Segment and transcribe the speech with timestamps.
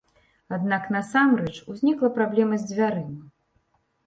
[0.55, 3.23] Аднак насамрэч узнікла праблема з дзвярыма.